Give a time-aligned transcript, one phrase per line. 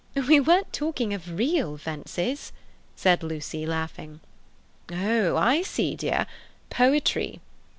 [0.27, 2.51] "We weren't talking of real fences,"
[2.95, 4.19] said Lucy, laughing.
[4.91, 7.39] "Oh, I see, dear—poetry."